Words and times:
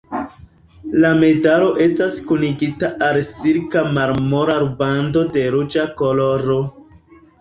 La 1.01 1.11
medalo 1.17 1.67
estas 1.85 2.15
kunigita 2.31 2.89
al 3.09 3.21
silka 3.29 3.83
marmora 3.99 4.57
rubando 4.65 5.25
de 5.37 5.45
ruĝa 5.57 5.85
koloro. 6.01 6.59